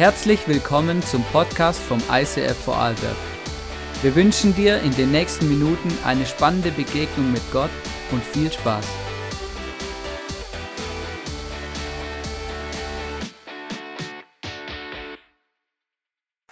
[0.00, 3.18] Herzlich willkommen zum Podcast vom ICF Vorarlberg.
[4.00, 7.68] Wir wünschen dir in den nächsten Minuten eine spannende Begegnung mit Gott
[8.10, 8.86] und viel Spaß.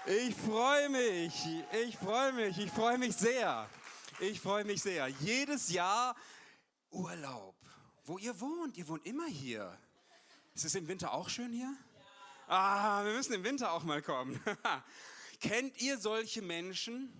[0.04, 1.48] Ich freue mich,
[1.86, 3.66] ich freue mich, ich freue mich sehr.
[4.20, 5.08] Ich freue mich sehr.
[5.20, 6.14] Jedes Jahr
[6.90, 7.56] Urlaub.
[8.04, 9.74] Wo ihr wohnt, ihr wohnt immer hier.
[10.54, 11.74] Ist es im Winter auch schön hier?
[12.50, 14.42] Ah, wir müssen im Winter auch mal kommen.
[15.40, 17.12] Kennt ihr solche Menschen?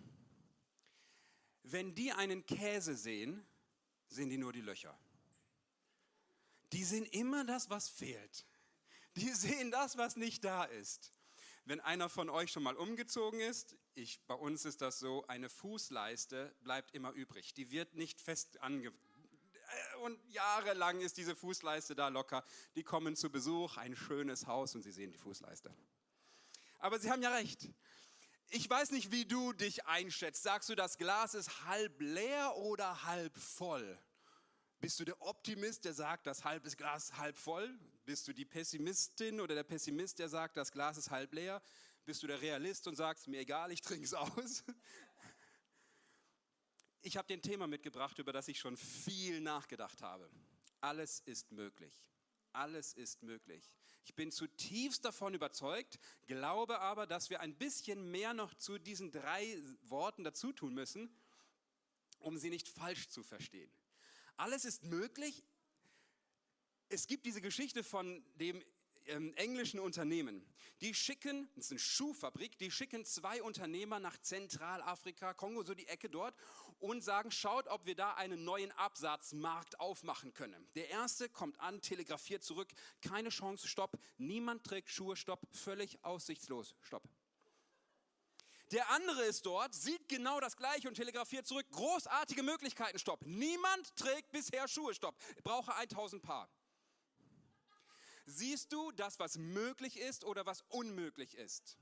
[1.65, 3.47] Wenn die einen Käse sehen,
[4.09, 4.99] sehen die nur die Löcher.
[6.73, 8.47] Die sehen immer das, was fehlt.
[9.17, 11.13] Die sehen das, was nicht da ist.
[11.67, 15.51] Wenn einer von euch schon mal umgezogen ist, ich, bei uns ist das so, eine
[15.51, 17.53] Fußleiste bleibt immer übrig.
[17.53, 18.95] Die wird nicht fest ange
[20.03, 22.45] und jahrelang ist diese Fußleiste da locker.
[22.75, 25.75] Die kommen zu Besuch, ein schönes Haus und sie sehen die Fußleiste.
[26.79, 27.69] Aber sie haben ja recht.
[28.51, 30.43] Ich weiß nicht, wie du dich einschätzt.
[30.43, 33.99] Sagst du, das Glas ist halb leer oder halb voll?
[34.81, 37.79] Bist du der Optimist, der sagt, das halb ist Glas halb voll?
[38.05, 41.61] Bist du die Pessimistin oder der Pessimist, der sagt, das Glas ist halb leer?
[42.05, 44.65] Bist du der Realist und sagst, mir egal, ich trinke es aus?
[47.03, 50.29] Ich habe dir ein Thema mitgebracht, über das ich schon viel nachgedacht habe.
[50.81, 51.95] Alles ist möglich.
[52.53, 53.65] Alles ist möglich.
[54.05, 59.11] Ich bin zutiefst davon überzeugt, glaube aber, dass wir ein bisschen mehr noch zu diesen
[59.13, 61.15] drei Worten dazu tun müssen,
[62.19, 63.71] um sie nicht falsch zu verstehen.
[64.37, 65.45] Alles ist möglich.
[66.89, 68.65] Es gibt diese Geschichte von dem
[69.09, 70.47] ähm, englischen Unternehmen.
[70.81, 75.89] Die schicken, das ist eine Schuhfabrik, die schicken zwei Unternehmer nach Zentralafrika, Kongo, so die
[75.89, 76.35] Ecke dort
[76.79, 80.69] und sagen, schaut, ob wir da einen neuen Absatzmarkt aufmachen können.
[80.75, 82.69] Der erste kommt an, telegrafiert zurück,
[83.03, 87.03] keine Chance, stopp, niemand trägt Schuhe, stopp, völlig aussichtslos, stopp.
[88.71, 93.25] Der andere ist dort, sieht genau das gleiche und telegrafiert zurück, großartige Möglichkeiten, stopp.
[93.25, 95.17] Niemand trägt bisher Schuhe, stopp.
[95.43, 96.51] brauche 1000 Paar.
[98.31, 101.79] Siehst du das, was möglich ist oder was unmöglich ist?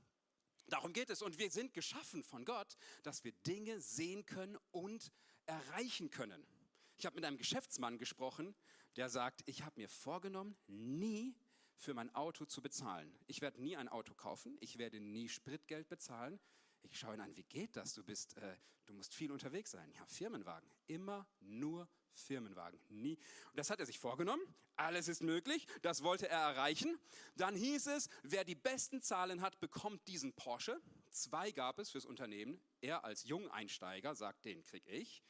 [0.67, 1.21] Darum geht es.
[1.21, 5.11] Und wir sind geschaffen von Gott, dass wir Dinge sehen können und
[5.45, 6.47] erreichen können.
[6.95, 8.55] Ich habe mit einem Geschäftsmann gesprochen,
[8.95, 11.35] der sagt, ich habe mir vorgenommen, nie
[11.75, 13.13] für mein Auto zu bezahlen.
[13.27, 16.39] Ich werde nie ein Auto kaufen, ich werde nie Spritgeld bezahlen.
[16.81, 17.93] Ich schaue ihn an, wie geht das?
[17.93, 19.91] Du bist, äh, du musst viel unterwegs sein.
[19.91, 21.89] Ja, Firmenwagen, immer nur
[22.21, 22.79] Firmenwagen.
[22.89, 23.17] Nie.
[23.55, 24.41] Das hat er sich vorgenommen.
[24.75, 25.67] Alles ist möglich.
[25.81, 26.99] Das wollte er erreichen.
[27.35, 30.79] Dann hieß es, wer die besten Zahlen hat, bekommt diesen Porsche.
[31.09, 32.59] Zwei gab es fürs Unternehmen.
[32.81, 35.23] Er als Jungeinsteiger sagt, den krieg ich.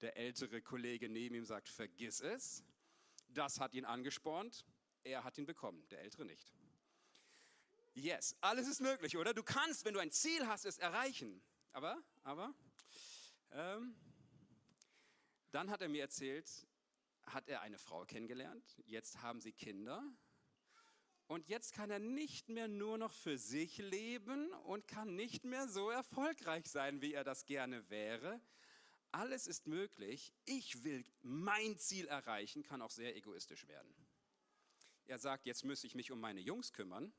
[0.00, 2.64] Der ältere Kollege neben ihm sagt, vergiss es.
[3.28, 4.64] Das hat ihn angespornt.
[5.02, 6.54] Er hat ihn bekommen, der ältere nicht.
[7.94, 9.34] Yes, alles ist möglich, oder?
[9.34, 11.42] Du kannst, wenn du ein Ziel hast, es erreichen.
[11.72, 12.54] Aber, aber,
[13.52, 13.94] ähm,
[15.54, 16.66] dann hat er mir erzählt,
[17.26, 20.02] hat er eine Frau kennengelernt, jetzt haben sie Kinder
[21.28, 25.68] und jetzt kann er nicht mehr nur noch für sich leben und kann nicht mehr
[25.68, 28.40] so erfolgreich sein, wie er das gerne wäre.
[29.12, 30.34] Alles ist möglich.
[30.44, 33.94] Ich will mein Ziel erreichen, kann auch sehr egoistisch werden.
[35.04, 37.12] Er sagt, jetzt muss ich mich um meine Jungs kümmern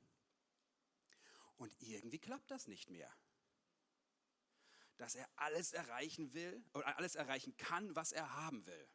[1.56, 3.10] und irgendwie klappt das nicht mehr
[4.98, 8.88] dass er alles erreichen will oder alles erreichen kann, was er haben will.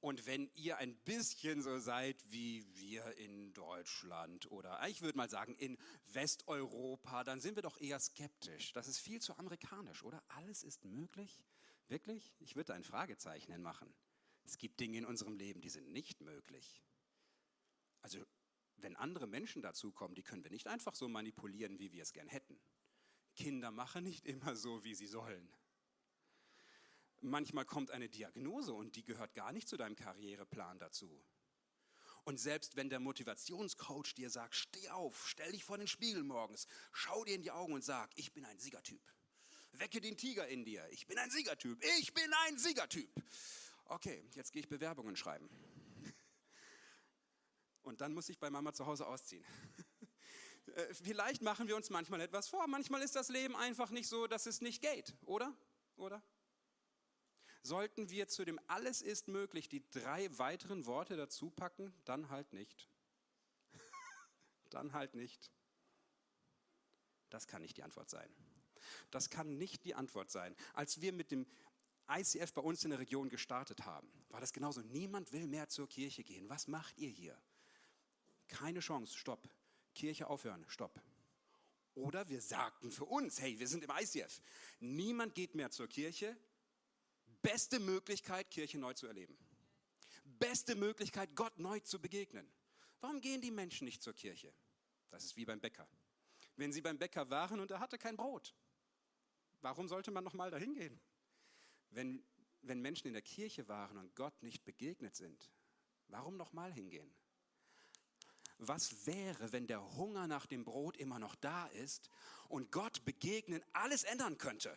[0.00, 5.30] Und wenn ihr ein bisschen so seid wie wir in Deutschland oder ich würde mal
[5.30, 5.78] sagen in
[6.12, 8.72] Westeuropa, dann sind wir doch eher skeptisch.
[8.74, 10.22] Das ist viel zu amerikanisch, oder?
[10.28, 11.42] Alles ist möglich?
[11.88, 12.34] Wirklich?
[12.38, 13.94] Ich würde ein Fragezeichen machen.
[14.44, 16.82] Es gibt Dinge in unserem Leben, die sind nicht möglich.
[18.02, 18.22] Also
[18.76, 22.28] wenn andere Menschen dazukommen, die können wir nicht einfach so manipulieren, wie wir es gern
[22.28, 22.60] hätten.
[23.34, 25.52] Kinder machen nicht immer so, wie sie sollen.
[27.20, 31.24] Manchmal kommt eine Diagnose und die gehört gar nicht zu deinem Karriereplan dazu.
[32.24, 36.66] Und selbst wenn der Motivationscoach dir sagt, steh auf, stell dich vor den Spiegel morgens,
[36.92, 39.02] schau dir in die Augen und sag, ich bin ein Siegertyp.
[39.72, 40.86] Wecke den Tiger in dir.
[40.90, 41.82] Ich bin ein Siegertyp.
[41.98, 43.10] Ich bin ein Siegertyp.
[43.86, 45.48] Okay, jetzt gehe ich Bewerbungen schreiben.
[47.82, 49.44] Und dann muss ich bei Mama zu Hause ausziehen.
[50.66, 52.66] Äh, vielleicht machen wir uns manchmal etwas vor.
[52.66, 55.54] Manchmal ist das Leben einfach nicht so, dass es nicht geht, oder?
[55.96, 56.22] Oder?
[57.62, 62.52] Sollten wir zu dem Alles ist möglich die drei weiteren Worte dazu packen, dann halt
[62.52, 62.90] nicht.
[64.70, 65.50] dann halt nicht.
[67.30, 68.28] Das kann nicht die Antwort sein.
[69.10, 70.54] Das kann nicht die Antwort sein.
[70.74, 71.46] Als wir mit dem
[72.08, 74.82] ICF bei uns in der Region gestartet haben, war das genauso.
[74.82, 76.48] Niemand will mehr zur Kirche gehen.
[76.50, 77.40] Was macht ihr hier?
[78.48, 79.48] Keine Chance, stopp.
[79.94, 81.00] Kirche aufhören, stopp.
[81.94, 84.42] Oder wir sagten für uns, hey, wir sind im ICF.
[84.80, 86.36] Niemand geht mehr zur Kirche.
[87.40, 89.38] Beste Möglichkeit, Kirche neu zu erleben.
[90.24, 92.50] Beste Möglichkeit, Gott neu zu begegnen.
[93.00, 94.52] Warum gehen die Menschen nicht zur Kirche?
[95.10, 95.86] Das ist wie beim Bäcker.
[96.56, 98.54] Wenn sie beim Bäcker waren und er hatte kein Brot,
[99.60, 101.00] warum sollte man noch mal dahin gehen?
[101.90, 102.24] Wenn,
[102.62, 105.50] wenn Menschen in der Kirche waren und Gott nicht begegnet sind,
[106.08, 107.14] warum noch mal hingehen?
[108.68, 112.10] Was wäre, wenn der Hunger nach dem Brot immer noch da ist
[112.48, 114.76] und Gott begegnen alles ändern könnte?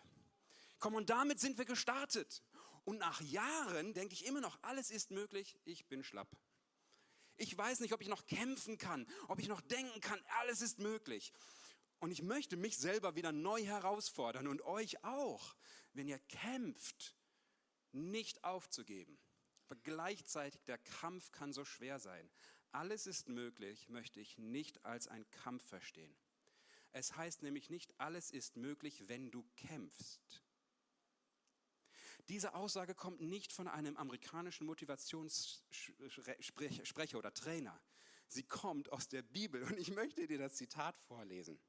[0.79, 2.43] Komm, und damit sind wir gestartet.
[2.85, 6.29] Und nach Jahren denke ich immer noch, alles ist möglich, ich bin schlapp.
[7.35, 10.79] Ich weiß nicht, ob ich noch kämpfen kann, ob ich noch denken kann, alles ist
[10.79, 11.33] möglich.
[11.99, 15.55] Und ich möchte mich selber wieder neu herausfordern und euch auch,
[15.93, 17.15] wenn ihr kämpft,
[17.91, 19.19] nicht aufzugeben.
[19.67, 22.29] Aber gleichzeitig der Kampf kann so schwer sein.
[22.77, 26.15] Alles ist möglich, möchte ich nicht als ein Kampf verstehen.
[26.91, 30.43] Es heißt nämlich nicht, alles ist möglich, wenn du kämpfst.
[32.29, 37.81] Diese Aussage kommt nicht von einem amerikanischen Motivationssprecher oder Trainer.
[38.27, 41.59] Sie kommt aus der Bibel und ich möchte dir das Zitat vorlesen.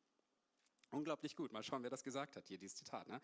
[0.91, 1.53] Unglaublich gut.
[1.53, 2.47] Mal schauen, wer das gesagt hat.
[2.49, 3.09] Hier dieses Zitat.
[3.09, 3.23] Ne?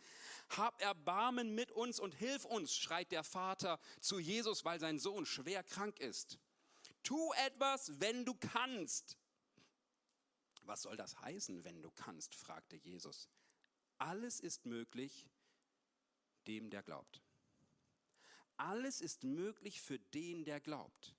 [0.56, 5.26] Hab Erbarmen mit uns und hilf uns, schreit der Vater zu Jesus, weil sein Sohn
[5.26, 6.38] schwer krank ist.
[7.04, 9.16] Tu etwas, wenn du kannst.
[10.62, 12.34] Was soll das heißen, wenn du kannst?
[12.34, 13.28] fragte Jesus.
[13.98, 15.28] Alles ist möglich
[16.46, 17.22] dem, der glaubt.
[18.56, 21.14] Alles ist möglich für den, der glaubt.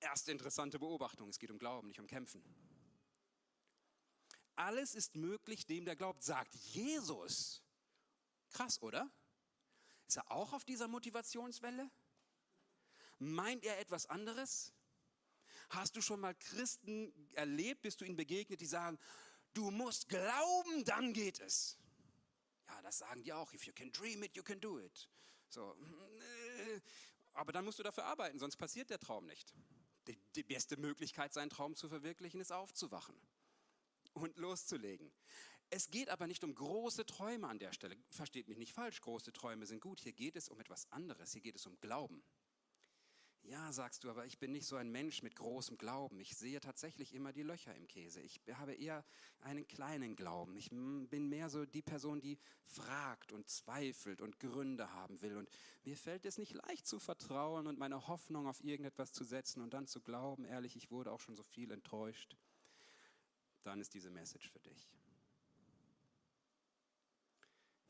[0.00, 2.42] Erste interessante Beobachtung, es geht um Glauben, nicht um Kämpfen.
[4.54, 7.62] Alles ist möglich dem, der glaubt, sagt Jesus.
[8.50, 9.10] Krass, oder?
[10.06, 11.90] Ist er auch auf dieser Motivationswelle?
[13.18, 14.72] Meint er etwas anderes?
[15.72, 18.98] Hast du schon mal Christen erlebt, bist du ihnen begegnet, die sagen,
[19.54, 21.78] du musst glauben, dann geht es.
[22.68, 23.54] Ja, das sagen die auch.
[23.54, 25.08] If you can dream it, you can do it.
[25.48, 26.80] So, äh,
[27.32, 29.54] aber dann musst du dafür arbeiten, sonst passiert der Traum nicht.
[30.08, 33.16] Die, die beste Möglichkeit, seinen Traum zu verwirklichen, ist aufzuwachen
[34.12, 35.10] und loszulegen.
[35.70, 37.96] Es geht aber nicht um große Träume an der Stelle.
[38.10, 40.00] Versteht mich nicht falsch, große Träume sind gut.
[40.00, 41.32] Hier geht es um etwas anderes.
[41.32, 42.22] Hier geht es um Glauben.
[43.44, 46.20] Ja, sagst du, aber ich bin nicht so ein Mensch mit großem Glauben.
[46.20, 48.20] Ich sehe tatsächlich immer die Löcher im Käse.
[48.20, 49.04] Ich habe eher
[49.40, 50.56] einen kleinen Glauben.
[50.56, 55.36] Ich bin mehr so die Person, die fragt und zweifelt und Gründe haben will.
[55.36, 55.50] Und
[55.82, 59.74] mir fällt es nicht leicht zu vertrauen und meine Hoffnung auf irgendetwas zu setzen und
[59.74, 62.36] dann zu glauben, ehrlich, ich wurde auch schon so viel enttäuscht.
[63.64, 64.88] Dann ist diese Message für dich.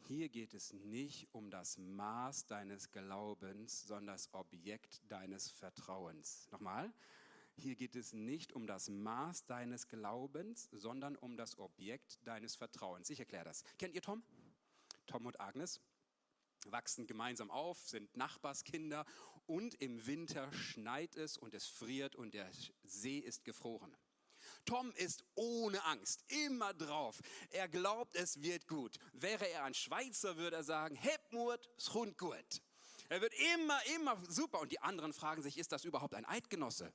[0.09, 6.49] Hier geht es nicht um das Maß deines Glaubens, sondern das Objekt deines Vertrauens.
[6.51, 6.93] Nochmal,
[7.57, 13.11] hier geht es nicht um das Maß deines Glaubens, sondern um das Objekt deines Vertrauens.
[13.11, 13.63] Ich erkläre das.
[13.79, 14.23] Kennt ihr Tom?
[15.07, 15.81] Tom und Agnes
[16.67, 19.05] wachsen gemeinsam auf, sind Nachbarskinder
[19.47, 22.51] und im Winter schneit es und es friert und der
[22.83, 23.95] See ist gefroren.
[24.65, 27.21] Tom ist ohne Angst, immer drauf.
[27.51, 28.99] Er glaubt, es wird gut.
[29.13, 32.63] Wäre er ein Schweizer, würde er sagen, Hepmut, schund gut.
[33.09, 34.61] Er wird immer, immer super.
[34.61, 36.93] Und die anderen fragen sich, ist das überhaupt ein Eidgenosse?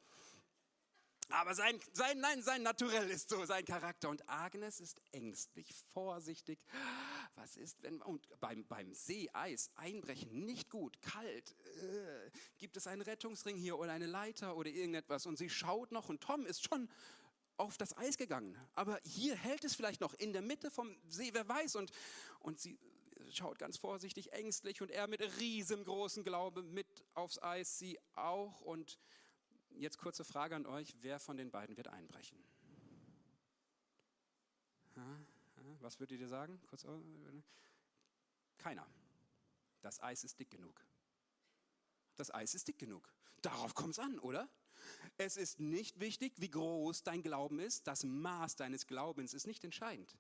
[1.30, 4.10] Aber sein, sein, nein, sein Naturell ist so, sein Charakter.
[4.10, 6.58] Und Agnes ist ängstlich, vorsichtig.
[7.36, 11.56] Was ist, wenn, und beim, beim Seeeis einbrechen, nicht gut, kalt.
[11.82, 15.26] Äh, gibt es einen Rettungsring hier oder eine Leiter oder irgendetwas?
[15.26, 16.90] Und sie schaut noch und Tom ist schon
[17.58, 18.58] auf das Eis gegangen.
[18.76, 21.76] Aber hier hält es vielleicht noch in der Mitte vom See, wer weiß.
[21.76, 21.92] Und,
[22.40, 22.78] und sie
[23.32, 28.62] schaut ganz vorsichtig, ängstlich und er mit riesengroßen Glaube mit aufs Eis, sie auch.
[28.62, 29.00] Und
[29.72, 32.38] jetzt kurze Frage an euch, wer von den beiden wird einbrechen?
[35.82, 36.60] Was würdet ihr sagen?
[36.68, 36.86] Kurz,
[38.58, 38.88] keiner.
[39.82, 40.84] Das Eis ist dick genug.
[42.16, 43.14] Das Eis ist dick genug.
[43.42, 44.50] Darauf kommt es an, oder?
[45.18, 47.88] Es ist nicht wichtig, wie groß dein Glauben ist.
[47.88, 50.16] Das Maß deines Glaubens ist nicht entscheidend.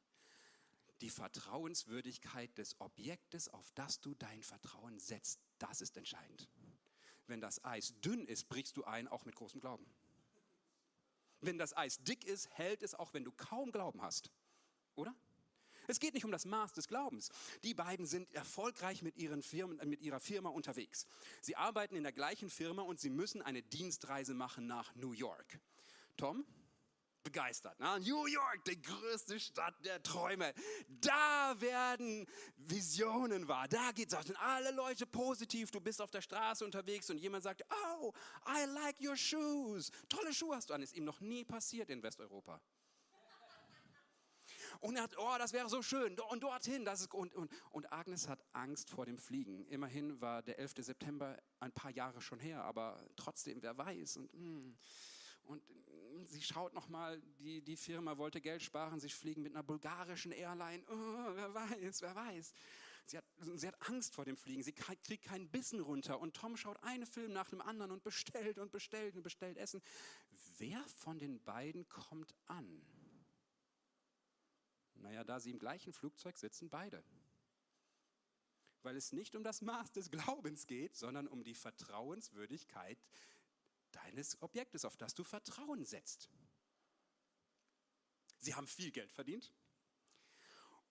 [1.01, 6.49] Die Vertrauenswürdigkeit des Objektes, auf das du dein Vertrauen setzt, das ist entscheidend.
[7.27, 9.85] Wenn das Eis dünn ist, brichst du ein, auch mit großem Glauben.
[11.41, 14.31] Wenn das Eis dick ist, hält es auch, wenn du kaum Glauben hast.
[14.95, 15.15] Oder?
[15.87, 17.29] Es geht nicht um das Maß des Glaubens.
[17.63, 21.07] Die beiden sind erfolgreich mit, ihren Firmen, mit ihrer Firma unterwegs.
[21.41, 25.59] Sie arbeiten in der gleichen Firma und sie müssen eine Dienstreise machen nach New York.
[26.17, 26.45] Tom?
[27.27, 27.75] begeistert.
[27.79, 30.53] Na, New York, die größte Stadt der Träume.
[30.87, 32.25] Da werden
[32.55, 33.67] Visionen wahr.
[33.67, 34.23] Da auch.
[34.23, 35.69] Sind alle Leute positiv.
[35.71, 37.65] Du bist auf der Straße unterwegs und jemand sagt,
[37.99, 38.13] oh,
[38.47, 39.91] I like your shoes.
[40.07, 40.81] Tolle Schuhe hast du an.
[40.81, 42.61] Ist ihm noch nie passiert in Westeuropa.
[44.79, 46.19] Und er hat, oh, das wäre so schön.
[46.19, 46.85] Und dorthin.
[46.85, 49.65] Das ist, und, und, und Agnes hat Angst vor dem Fliegen.
[49.67, 50.75] Immerhin war der 11.
[50.79, 54.17] September ein paar Jahre schon her, aber trotzdem, wer weiß.
[54.17, 54.77] Und, hm.
[55.43, 55.61] und
[56.27, 60.83] sie schaut nochmal, die, die Firma wollte Geld sparen, sie fliegen mit einer bulgarischen Airline.
[60.89, 62.53] Oh, wer weiß, wer weiß.
[63.05, 66.19] Sie hat, sie hat Angst vor dem Fliegen, sie kriegt keinen Bissen runter.
[66.19, 69.81] Und Tom schaut einen Film nach dem anderen und bestellt und bestellt und bestellt Essen.
[70.57, 72.81] Wer von den beiden kommt an?
[75.01, 77.03] Naja, da sie im gleichen Flugzeug sitzen, beide.
[78.83, 83.03] Weil es nicht um das Maß des Glaubens geht, sondern um die Vertrauenswürdigkeit
[83.91, 86.29] deines Objektes, auf das du Vertrauen setzt.
[88.39, 89.53] Sie haben viel Geld verdient.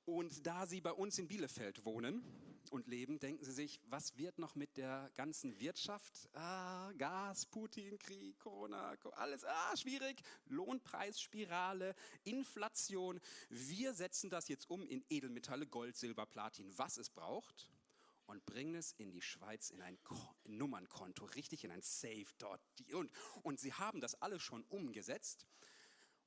[0.04, 2.22] Und da Sie bei uns in Bielefeld wohnen
[2.70, 6.28] und leben, denken Sie sich, was wird noch mit der ganzen Wirtschaft?
[6.34, 10.22] Ah, Gas, Putin, Krieg, Corona, alles ah, schwierig.
[10.46, 11.94] Lohnpreisspirale,
[12.24, 13.20] Inflation.
[13.48, 17.70] Wir setzen das jetzt um in Edelmetalle, Gold, Silber, Platin, was es braucht
[18.26, 19.98] und bringen es in die Schweiz in ein
[20.44, 22.60] Nummernkonto, richtig in ein Safe dort.
[22.92, 23.10] Und,
[23.42, 25.46] und sie haben das alles schon umgesetzt.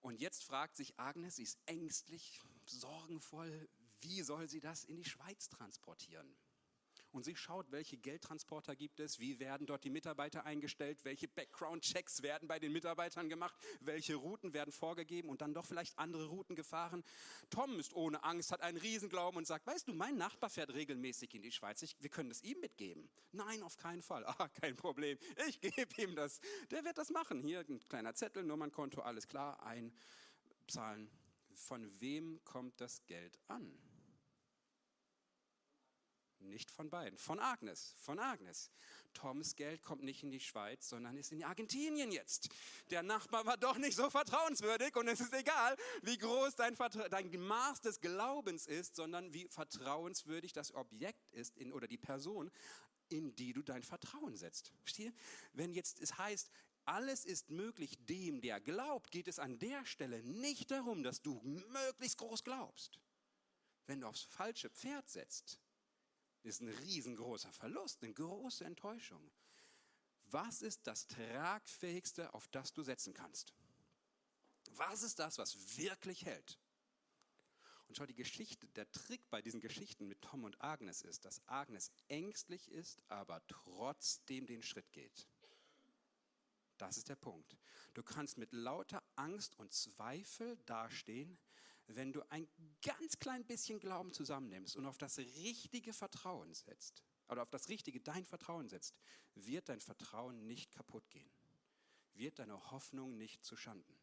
[0.02, 3.68] Und jetzt fragt sich Agnes, sie ist ängstlich, sorgenvoll,
[4.02, 6.36] wie soll sie das in die Schweiz transportieren?
[7.12, 12.22] und sie schaut, welche Geldtransporter gibt es, wie werden dort die Mitarbeiter eingestellt, welche Background-Checks
[12.22, 16.56] werden bei den Mitarbeitern gemacht, welche Routen werden vorgegeben und dann doch vielleicht andere Routen
[16.56, 17.04] gefahren.
[17.50, 21.34] Tom ist ohne Angst, hat einen Riesenglauben und sagt, weißt du, mein Nachbar fährt regelmäßig
[21.36, 23.10] in die Schweiz, ich, wir können es ihm mitgeben.
[23.32, 24.26] Nein, auf keinen Fall.
[24.40, 26.40] Ah, kein Problem, ich gebe ihm das.
[26.72, 27.42] Der wird das machen.
[27.42, 31.10] Hier ein kleiner Zettel, Nummernkonto, alles klar, einzahlen.
[31.54, 33.78] Von wem kommt das Geld an?
[36.40, 38.72] Nicht von beiden, von Agnes, von Agnes.
[39.14, 42.50] Toms Geld kommt nicht in die Schweiz, sondern ist in Argentinien jetzt.
[42.90, 46.76] Der Nachbar war doch nicht so vertrauenswürdig und es ist egal, wie groß dein,
[47.10, 52.52] dein Maß des Glaubens ist, sondern wie vertrauenswürdig das Objekt ist in, oder die Person,
[53.10, 54.72] in die du dein Vertrauen setzt.
[54.80, 55.14] Verstehe?
[55.54, 56.50] Wenn jetzt es heißt,
[56.86, 61.40] alles ist möglich dem, der glaubt, geht es an der Stelle nicht darum, dass du
[61.44, 63.00] möglichst groß glaubst.
[63.86, 65.60] Wenn du aufs falsche Pferd setzt,
[66.44, 69.32] ist ein riesengroßer Verlust, eine große Enttäuschung.
[70.32, 73.54] Was ist das Tragfähigste, auf das du setzen kannst?
[74.72, 76.60] Was ist das, was wirklich hält?
[77.88, 81.42] Und schau, die Geschichte, der Trick bei diesen Geschichten mit Tom und Agnes ist, dass
[81.48, 85.28] Agnes ängstlich ist, aber trotzdem den Schritt geht.
[86.78, 87.58] Das ist der Punkt.
[87.96, 91.40] Du kannst mit lauter Angst und Zweifel dastehen,
[91.96, 92.48] wenn du ein
[92.82, 98.00] ganz klein bisschen Glauben zusammennimmst und auf das richtige Vertrauen setzt, oder auf das richtige
[98.00, 98.96] dein Vertrauen setzt,
[99.36, 101.32] wird dein Vertrauen nicht kaputt gehen,
[102.14, 104.00] wird deine Hoffnung nicht zu Schanden.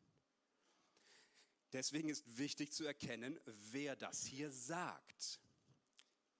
[1.73, 5.41] Deswegen ist wichtig zu erkennen, wer das hier sagt.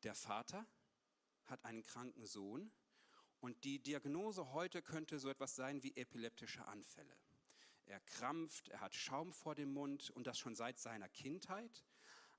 [0.05, 0.67] Der Vater
[1.47, 2.71] hat einen kranken Sohn
[3.41, 7.17] und die Diagnose heute könnte so etwas sein wie epileptische Anfälle
[7.87, 11.85] er krampft, er hat Schaum vor dem Mund und das schon seit seiner Kindheit.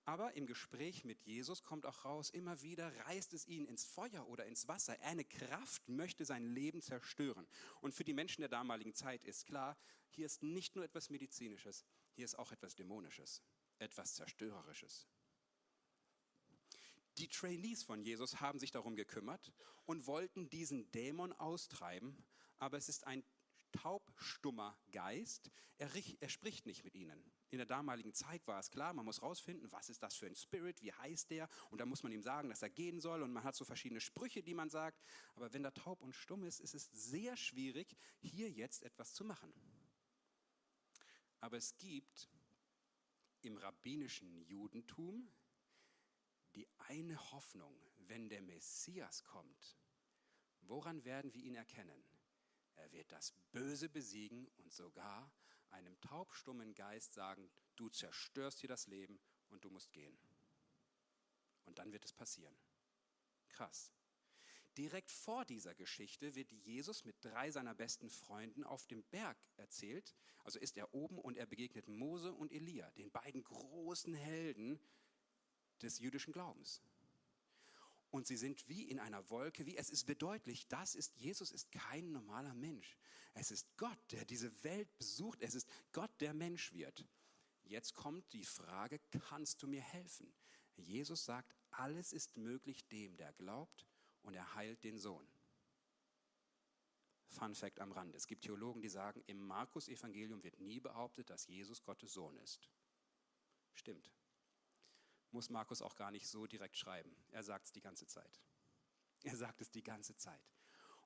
[0.05, 4.27] Aber im Gespräch mit Jesus kommt auch raus, immer wieder reißt es ihn ins Feuer
[4.29, 4.95] oder ins Wasser.
[5.01, 7.45] Eine Kraft möchte sein Leben zerstören.
[7.81, 9.77] Und für die Menschen der damaligen Zeit ist klar,
[10.09, 13.43] hier ist nicht nur etwas Medizinisches, hier ist auch etwas Dämonisches,
[13.79, 15.07] etwas Zerstörerisches.
[17.17, 19.51] Die Trainees von Jesus haben sich darum gekümmert
[19.85, 22.23] und wollten diesen Dämon austreiben,
[22.59, 23.23] aber es ist ein
[23.71, 25.51] taubstummer Geist.
[25.77, 27.31] Er, er, spricht nicht mit ihnen.
[27.49, 30.35] In der damaligen Zeit war es klar, man muss rausfinden, was ist das für ein
[30.35, 31.47] Spirit, wie heißt der?
[31.69, 33.21] Und dann muss man ihm sagen, dass er gehen soll.
[33.21, 35.01] Und man hat so verschiedene Sprüche, die man sagt.
[35.35, 39.23] Aber wenn er taub und stumm ist, ist es sehr schwierig, hier jetzt etwas zu
[39.23, 39.53] machen.
[41.39, 42.29] Aber es gibt
[43.41, 45.31] im rabbinischen Judentum
[46.55, 49.77] die eine Hoffnung, wenn der Messias kommt.
[50.61, 52.03] Woran werden wir ihn erkennen?
[52.77, 55.31] Er wird das Böse besiegen und sogar
[55.69, 59.19] einem taubstummen Geist sagen, du zerstörst dir das Leben
[59.49, 60.17] und du musst gehen.
[61.65, 62.55] Und dann wird es passieren.
[63.49, 63.91] Krass.
[64.77, 70.15] Direkt vor dieser Geschichte wird Jesus mit drei seiner besten Freunden auf dem Berg erzählt.
[70.43, 74.79] Also ist er oben und er begegnet Mose und Elia, den beiden großen Helden
[75.81, 76.81] des jüdischen Glaubens
[78.09, 81.71] und sie sind wie in einer Wolke, wie es ist bedeutlich, das ist Jesus ist
[81.71, 82.97] kein normaler Mensch.
[83.33, 87.05] Es ist Gott, der diese Welt besucht, es ist Gott, der Mensch wird.
[87.63, 88.99] Jetzt kommt die Frage,
[89.29, 90.33] kannst du mir helfen?
[90.77, 93.85] Jesus sagt, alles ist möglich dem, der glaubt
[94.21, 95.27] und er heilt den Sohn.
[97.29, 98.17] Fun Fact am Rande.
[98.17, 102.37] Es gibt Theologen, die sagen, im Markus Evangelium wird nie behauptet, dass Jesus Gottes Sohn
[102.37, 102.69] ist.
[103.73, 104.11] Stimmt.
[105.31, 107.15] Muss Markus auch gar nicht so direkt schreiben.
[107.31, 108.41] Er sagt es die ganze Zeit.
[109.23, 110.41] Er sagt es die ganze Zeit.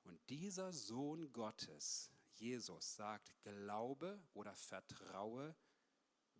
[0.04, 5.54] Und dieser Sohn Gottes, Jesus, sagt, glaube oder vertraue,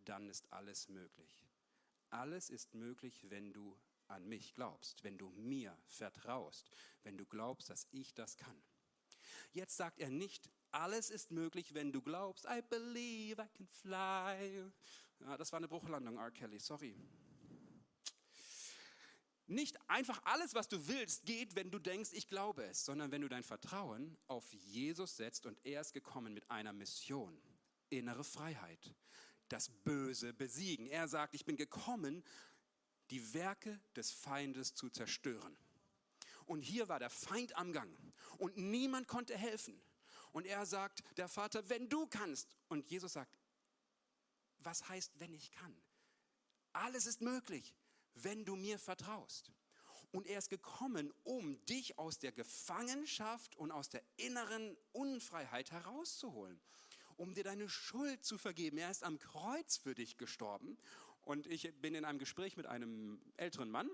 [0.04, 1.46] dann ist alles möglich.
[2.10, 6.70] Alles ist möglich, wenn du an mich glaubst, wenn du mir vertraust,
[7.02, 8.62] wenn du glaubst, dass ich das kann.
[9.52, 14.70] Jetzt sagt er nicht, alles ist möglich, wenn du glaubst, I believe I can fly.
[15.20, 16.30] Ja, das war eine Bruchlandung, R.
[16.30, 16.96] Kelly, sorry.
[19.46, 23.22] Nicht einfach alles, was du willst, geht, wenn du denkst, ich glaube es, sondern wenn
[23.22, 27.36] du dein Vertrauen auf Jesus setzt und er ist gekommen mit einer Mission,
[27.90, 28.94] innere Freiheit,
[29.48, 30.86] das Böse besiegen.
[30.86, 32.24] Er sagt, ich bin gekommen,
[33.10, 35.56] die Werke des Feindes zu zerstören.
[36.46, 37.94] Und hier war der Feind am Gang
[38.38, 39.80] und niemand konnte helfen.
[40.32, 42.48] Und er sagt, der Vater, wenn du kannst.
[42.68, 43.38] Und Jesus sagt,
[44.58, 45.76] was heißt, wenn ich kann?
[46.72, 47.74] Alles ist möglich,
[48.14, 49.52] wenn du mir vertraust.
[50.10, 56.60] Und er ist gekommen, um dich aus der Gefangenschaft und aus der inneren Unfreiheit herauszuholen,
[57.16, 58.76] um dir deine Schuld zu vergeben.
[58.76, 60.76] Er ist am Kreuz für dich gestorben.
[61.22, 63.88] Und ich bin in einem Gespräch mit einem älteren Mann,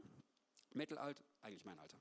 [0.72, 2.00] mittelalt, eigentlich mein Alter.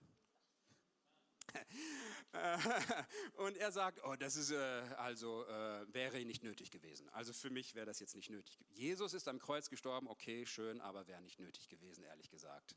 [3.38, 4.58] und er sagt, oh, das ist äh,
[4.98, 7.10] also äh, wäre nicht nötig gewesen.
[7.10, 8.60] Also für mich wäre das jetzt nicht nötig.
[8.70, 12.76] Jesus ist am Kreuz gestorben, okay, schön, aber wäre nicht nötig gewesen, ehrlich gesagt.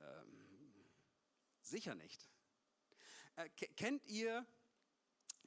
[0.00, 0.86] Ähm,
[1.62, 2.28] sicher nicht.
[3.36, 4.46] Äh, kennt ihr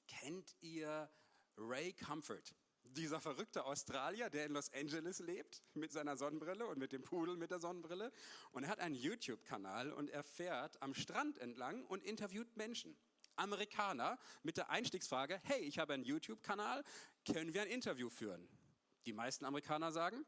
[0.07, 1.09] kennt ihr
[1.57, 2.55] Ray Comfort?
[2.97, 7.37] Dieser verrückte Australier, der in Los Angeles lebt, mit seiner Sonnenbrille und mit dem Pudel
[7.37, 8.11] mit der Sonnenbrille.
[8.51, 12.97] Und er hat einen YouTube-Kanal und er fährt am Strand entlang und interviewt Menschen.
[13.35, 16.83] Amerikaner mit der Einstiegsfrage, hey, ich habe einen YouTube-Kanal,
[17.25, 18.49] können wir ein Interview führen?
[19.05, 20.25] Die meisten Amerikaner sagen,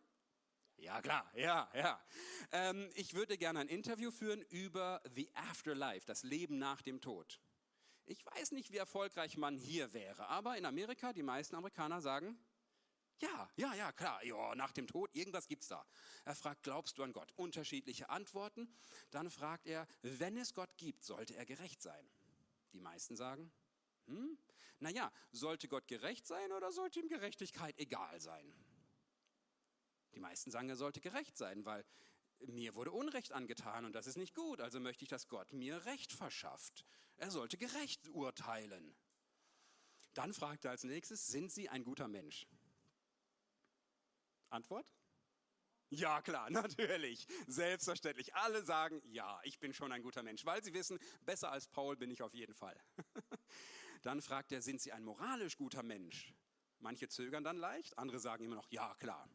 [0.78, 2.02] ja klar, ja, ja.
[2.52, 7.42] Ähm, ich würde gerne ein Interview führen über The Afterlife, das Leben nach dem Tod.
[8.06, 12.40] Ich weiß nicht, wie erfolgreich man hier wäre, aber in Amerika, die meisten Amerikaner sagen,
[13.20, 14.24] ja, ja, ja, klar.
[14.24, 15.86] Ja, nach dem Tod, irgendwas gibt's da.
[16.26, 17.32] Er fragt, glaubst du an Gott?
[17.36, 18.74] Unterschiedliche Antworten.
[19.12, 22.10] Dann fragt er, wenn es Gott gibt, sollte er gerecht sein?
[22.74, 23.52] Die meisten sagen,
[24.08, 24.38] hm,
[24.80, 28.54] naja, sollte Gott gerecht sein oder sollte ihm Gerechtigkeit egal sein?
[30.14, 31.86] Die meisten sagen, er sollte gerecht sein, weil
[32.48, 35.86] mir wurde Unrecht angetan und das ist nicht gut, also möchte ich, dass Gott mir
[35.86, 36.86] Recht verschafft.
[37.18, 38.96] Er sollte gerecht urteilen.
[40.14, 42.48] Dann fragt er als nächstes, sind Sie ein guter Mensch?
[44.50, 44.94] Antwort?
[45.90, 47.28] Ja, klar, natürlich.
[47.48, 48.36] Selbstverständlich.
[48.36, 51.98] Alle sagen, ja, ich bin schon ein guter Mensch, weil sie wissen, besser als Paul
[51.98, 52.80] bin ich auf jeden Fall.
[54.02, 56.34] Dann fragt er, sind Sie ein moralisch guter Mensch?
[56.80, 59.30] Manche zögern dann leicht, andere sagen immer noch, ja, klar.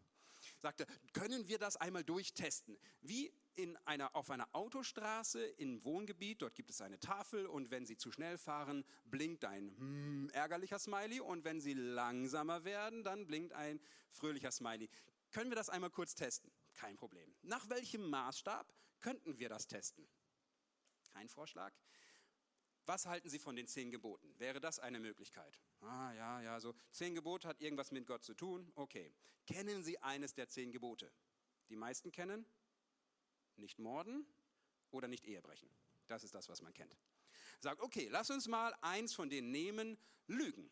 [0.58, 2.78] Sagt er, können wir das einmal durchtesten?
[3.02, 7.86] Wie in einer, auf einer Autostraße im Wohngebiet, dort gibt es eine Tafel und wenn
[7.86, 13.26] Sie zu schnell fahren, blinkt ein hm, ärgerlicher Smiley und wenn Sie langsamer werden, dann
[13.26, 14.88] blinkt ein fröhlicher Smiley.
[15.30, 16.50] Können wir das einmal kurz testen?
[16.74, 17.34] Kein Problem.
[17.42, 20.06] Nach welchem Maßstab könnten wir das testen?
[21.12, 21.72] Kein Vorschlag.
[22.86, 24.38] Was halten Sie von den zehn Geboten?
[24.38, 25.58] Wäre das eine Möglichkeit?
[25.80, 26.74] Ah, ja, ja, so.
[26.90, 28.70] Zehn Gebote hat irgendwas mit Gott zu tun?
[28.74, 29.14] Okay.
[29.46, 31.10] Kennen Sie eines der zehn Gebote?
[31.68, 32.46] Die meisten kennen?
[33.56, 34.26] Nicht morden
[34.90, 35.68] oder nicht Ehe brechen.
[36.06, 36.96] Das ist das, was man kennt.
[37.60, 40.70] Sagt, okay, lass uns mal eins von denen nehmen, Lügen.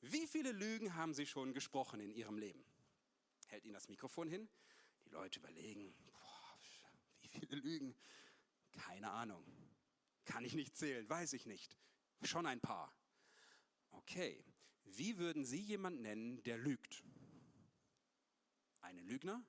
[0.00, 2.64] Wie viele Lügen haben Sie schon gesprochen in Ihrem Leben?
[3.46, 4.48] Hält Ihnen das Mikrofon hin?
[5.04, 6.58] Die Leute überlegen, boah,
[7.20, 7.94] wie viele Lügen?
[8.72, 9.44] Keine Ahnung.
[10.24, 11.78] Kann ich nicht zählen, weiß ich nicht.
[12.22, 12.94] Schon ein paar.
[13.90, 14.44] Okay,
[14.84, 17.02] wie würden Sie jemanden nennen, der lügt?
[18.80, 19.42] Einen Lügner?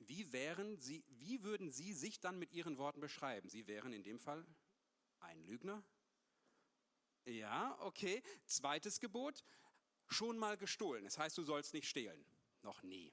[0.00, 3.48] Wie, wären Sie, wie würden Sie sich dann mit Ihren Worten beschreiben?
[3.48, 4.46] Sie wären in dem Fall
[5.20, 5.82] ein Lügner?
[7.26, 8.22] Ja, okay.
[8.46, 9.44] Zweites Gebot,
[10.08, 11.04] schon mal gestohlen.
[11.04, 12.24] Das heißt, du sollst nicht stehlen.
[12.62, 13.12] Noch nie.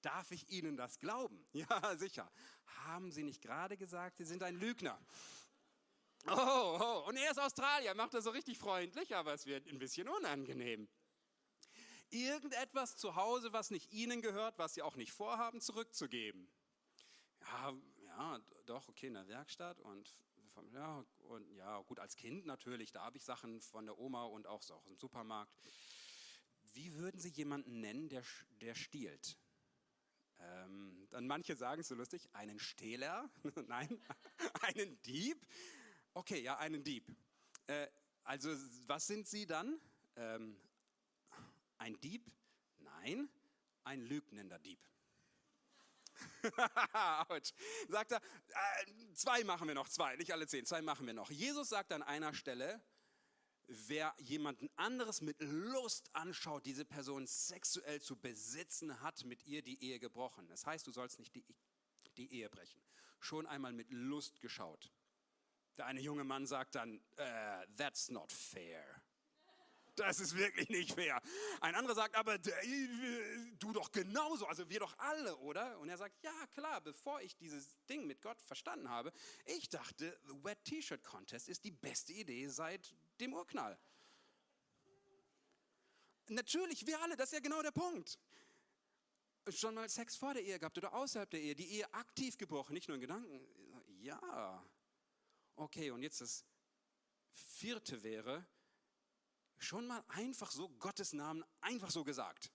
[0.00, 1.44] Darf ich Ihnen das glauben?
[1.52, 2.30] Ja, sicher.
[2.84, 4.98] Haben Sie nicht gerade gesagt, Sie sind ein Lügner?
[6.26, 9.78] Oh, oh, und er ist Australier, macht das so richtig freundlich, aber es wird ein
[9.78, 10.88] bisschen unangenehm
[12.10, 16.48] irgendetwas zu Hause, was nicht ihnen gehört, was sie auch nicht vorhaben, zurückzugeben.
[17.40, 20.14] Ja, ja, doch, okay, in der Werkstatt und,
[20.72, 24.46] ja, und ja, gut, als Kind natürlich, da habe ich Sachen von der Oma und
[24.46, 25.54] auch so aus dem Supermarkt.
[26.74, 28.22] Wie würden Sie jemanden nennen, der,
[28.60, 29.38] der stiehlt?
[30.40, 33.30] Ähm, dann manche sagen so lustig, einen Stehler?
[33.66, 34.00] Nein,
[34.62, 35.44] einen Dieb?
[36.14, 37.08] Okay, ja, einen Dieb.
[37.66, 37.88] Äh,
[38.24, 38.50] also
[38.86, 39.80] was sind Sie dann?
[40.16, 40.60] Ähm,
[41.78, 42.30] ein Dieb?
[42.78, 43.28] Nein,
[43.84, 44.80] ein lügnender Dieb.
[47.28, 47.52] Autsch.
[47.88, 51.30] Sagt er, äh, zwei machen wir noch, zwei, nicht alle zehn, zwei machen wir noch.
[51.30, 52.80] Jesus sagt an einer Stelle,
[53.66, 59.82] wer jemanden anderes mit Lust anschaut, diese Person sexuell zu besitzen, hat mit ihr die
[59.82, 60.48] Ehe gebrochen.
[60.48, 61.44] Das heißt, du sollst nicht die,
[62.16, 62.82] die Ehe brechen.
[63.20, 64.90] Schon einmal mit Lust geschaut.
[65.76, 69.02] Der eine junge Mann sagt dann, uh, that's not fair.
[69.98, 71.20] Das ist wirklich nicht fair.
[71.60, 75.78] Ein anderer sagt, aber du doch genauso, also wir doch alle, oder?
[75.80, 79.12] Und er sagt, ja klar, bevor ich dieses Ding mit Gott verstanden habe,
[79.44, 83.78] ich dachte, the Wet T-Shirt Contest ist die beste Idee seit dem Urknall.
[86.28, 88.18] Natürlich, wir alle, das ist ja genau der Punkt.
[89.48, 92.74] Schon mal Sex vor der Ehe gehabt oder außerhalb der Ehe, die Ehe aktiv gebrochen,
[92.74, 93.40] nicht nur in Gedanken.
[94.00, 94.64] Ja.
[95.56, 96.44] Okay, und jetzt das
[97.32, 98.46] vierte wäre,
[99.58, 102.50] schon mal einfach so Gottes Namen einfach so gesagt.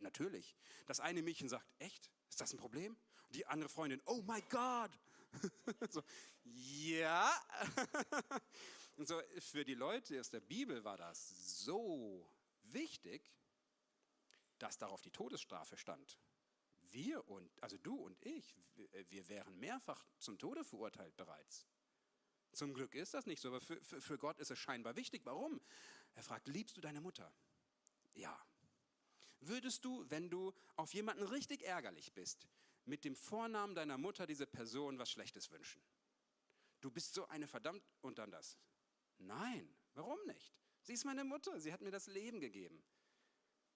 [0.00, 0.56] Natürlich.
[0.86, 2.10] Das eine Mädchen sagt, echt?
[2.28, 2.96] Ist das ein Problem?
[3.30, 4.90] Die andere Freundin, oh my God.
[5.90, 6.02] so,
[6.44, 7.32] ja.
[8.96, 12.30] Und so, für die Leute aus der Bibel war das so
[12.62, 13.32] wichtig,
[14.58, 16.18] dass darauf die Todesstrafe stand.
[16.90, 18.56] Wir und, also du und ich,
[19.08, 21.66] wir wären mehrfach zum Tode verurteilt bereits.
[22.54, 25.22] Zum Glück ist das nicht so, aber für, für, für Gott ist es scheinbar wichtig.
[25.24, 25.60] Warum?
[26.14, 27.32] Er fragt, liebst du deine Mutter?
[28.14, 28.38] Ja.
[29.40, 32.46] Würdest du, wenn du auf jemanden richtig ärgerlich bist,
[32.86, 35.82] mit dem Vornamen deiner Mutter diese Person was Schlechtes wünschen?
[36.80, 38.58] Du bist so eine verdammt und dann das.
[39.18, 40.54] Nein, warum nicht?
[40.82, 42.82] Sie ist meine Mutter, sie hat mir das Leben gegeben.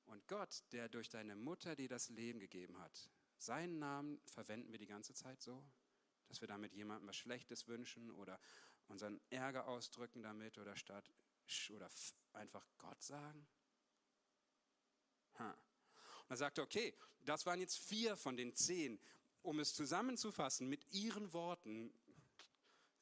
[0.07, 4.79] Und Gott, der durch deine Mutter dir das Leben gegeben hat, seinen Namen verwenden wir
[4.79, 5.63] die ganze Zeit so,
[6.29, 8.39] dass wir damit jemandem was Schlechtes wünschen oder
[8.89, 11.11] unseren Ärger ausdrücken damit oder statt
[11.71, 11.89] oder
[12.33, 13.47] einfach Gott sagen?
[15.39, 19.01] Und er sagte, okay, das waren jetzt vier von den zehn.
[19.43, 21.93] Um es zusammenzufassen, mit ihren Worten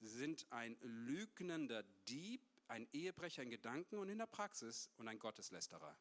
[0.00, 5.96] sind ein lügnender Dieb, ein Ehebrecher in Gedanken und in der Praxis und ein Gotteslästerer.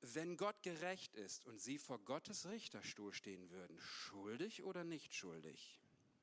[0.00, 5.79] Wenn Gott gerecht ist und sie vor Gottes Richterstuhl stehen würden, schuldig oder nicht schuldig,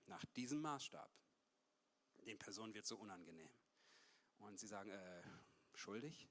[0.07, 1.11] nach diesem Maßstab,
[2.25, 3.49] den Personen wird so unangenehm.
[4.37, 5.23] Und sie sagen, äh,
[5.73, 6.29] schuldig?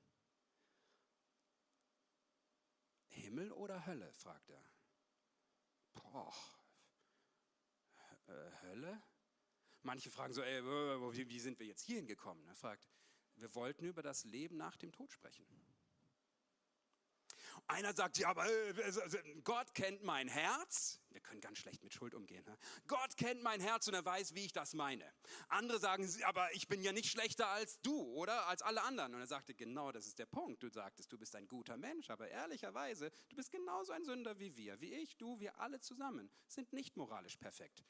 [3.09, 4.13] Himmel oder Hölle?
[4.15, 4.63] fragt er.
[5.95, 6.35] Boah,
[8.27, 9.03] äh, Hölle?
[9.83, 12.47] Manche fragen so, ey, wie sind wir jetzt hierhin gekommen?
[12.49, 12.89] Er fragt,
[13.37, 15.47] wir wollten über das Leben nach dem Tod sprechen.
[17.67, 21.01] Einer sagt, ja, aber äh, Gott kennt mein Herz.
[21.11, 22.45] Wir können ganz schlecht mit Schuld umgehen.
[22.45, 22.59] Ne?
[22.87, 25.05] Gott kennt mein Herz und er weiß, wie ich das meine.
[25.49, 29.15] Andere sagen, aber ich bin ja nicht schlechter als du oder als alle anderen.
[29.15, 30.63] Und er sagte, genau das ist der Punkt.
[30.63, 34.57] Du sagtest, du bist ein guter Mensch, aber ehrlicherweise, du bist genauso ein Sünder wie
[34.57, 37.85] wir, wie ich, du, wir alle zusammen, sind nicht moralisch perfekt.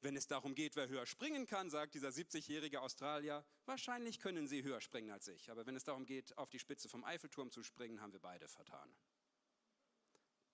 [0.00, 4.62] Wenn es darum geht, wer höher springen kann, sagt dieser 70-jährige Australier, wahrscheinlich können Sie
[4.62, 5.50] höher springen als ich.
[5.50, 8.46] Aber wenn es darum geht, auf die Spitze vom Eiffelturm zu springen, haben wir beide
[8.46, 8.94] vertan.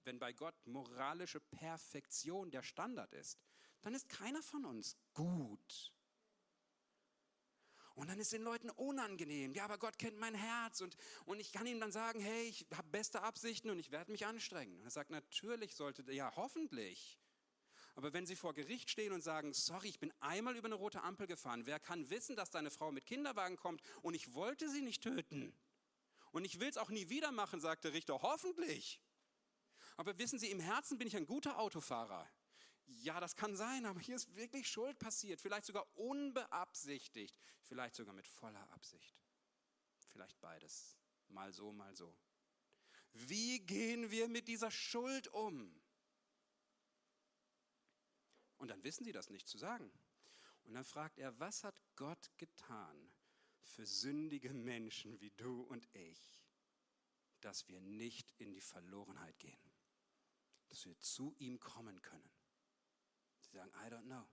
[0.04, 3.38] Wenn bei Gott moralische Perfektion der Standard ist,
[3.82, 5.92] dann ist keiner von uns gut.
[7.94, 9.52] Und dann ist den Leuten unangenehm.
[9.52, 12.66] Ja, aber Gott kennt mein Herz und, und ich kann ihm dann sagen, hey, ich
[12.74, 14.78] habe beste Absichten und ich werde mich anstrengen.
[14.78, 17.20] Und er sagt, natürlich sollte, ja, hoffentlich.
[17.94, 21.02] Aber wenn sie vor Gericht stehen und sagen, sorry, ich bin einmal über eine rote
[21.02, 24.82] Ampel gefahren, wer kann wissen, dass deine Frau mit Kinderwagen kommt und ich wollte sie
[24.82, 25.56] nicht töten?
[26.32, 29.00] Und ich will es auch nie wieder machen, sagt der Richter, hoffentlich.
[29.96, 32.28] Aber wissen Sie, im Herzen bin ich ein guter Autofahrer.
[32.86, 38.12] Ja, das kann sein, aber hier ist wirklich Schuld passiert, vielleicht sogar unbeabsichtigt, vielleicht sogar
[38.12, 39.16] mit voller Absicht.
[40.08, 42.14] Vielleicht beides, mal so, mal so.
[43.12, 45.80] Wie gehen wir mit dieser Schuld um?
[48.64, 49.92] Und dann wissen sie das nicht zu sagen.
[50.62, 53.12] Und dann fragt er, was hat Gott getan
[53.60, 56.42] für sündige Menschen wie du und ich,
[57.42, 59.70] dass wir nicht in die Verlorenheit gehen,
[60.70, 62.32] dass wir zu ihm kommen können.
[63.42, 64.26] Sie sagen, I don't know.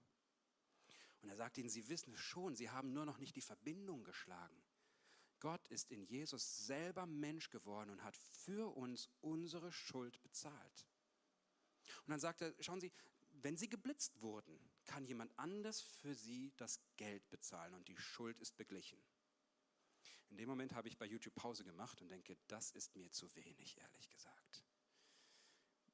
[1.21, 4.05] Und er sagt ihnen, sie wissen es schon, sie haben nur noch nicht die Verbindung
[4.05, 4.63] geschlagen.
[5.41, 10.87] Gott ist in Jesus selber Mensch geworden und hat für uns unsere Schuld bezahlt.
[12.05, 12.93] Und dann sagt er, schauen Sie,
[13.43, 18.39] wenn sie geblitzt wurden, kann jemand anders für sie das Geld bezahlen und die Schuld
[18.39, 19.01] ist beglichen.
[20.29, 23.33] In dem Moment habe ich bei YouTube Pause gemacht und denke, das ist mir zu
[23.35, 24.63] wenig, ehrlich gesagt.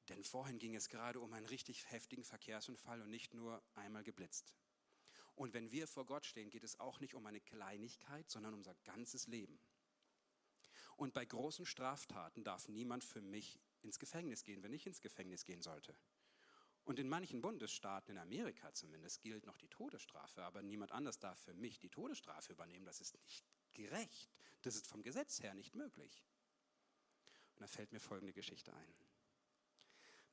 [0.08, 4.54] Denn vorhin ging es gerade um einen richtig heftigen Verkehrsunfall und nicht nur einmal geblitzt.
[5.34, 8.60] Und wenn wir vor Gott stehen, geht es auch nicht um eine Kleinigkeit, sondern um
[8.60, 9.60] unser ganzes Leben.
[10.96, 15.44] Und bei großen Straftaten darf niemand für mich ins Gefängnis gehen, wenn ich ins Gefängnis
[15.44, 15.96] gehen sollte.
[16.88, 21.38] Und in manchen Bundesstaaten, in Amerika zumindest, gilt noch die Todesstrafe, aber niemand anders darf
[21.38, 22.86] für mich die Todesstrafe übernehmen.
[22.86, 24.34] Das ist nicht gerecht.
[24.62, 26.24] Das ist vom Gesetz her nicht möglich.
[27.56, 28.94] Und da fällt mir folgende Geschichte ein.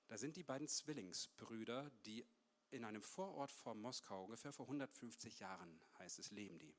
[0.07, 2.25] Da sind die beiden Zwillingsbrüder, die
[2.69, 6.73] in einem Vorort vor Moskau, ungefähr vor 150 Jahren, heißt es, leben die.